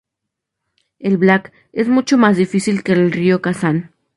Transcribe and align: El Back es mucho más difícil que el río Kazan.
El 0.97 1.19
Back 1.19 1.53
es 1.73 1.87
mucho 1.87 2.17
más 2.17 2.35
difícil 2.35 2.81
que 2.81 2.93
el 2.93 3.11
río 3.11 3.39
Kazan. 3.39 3.91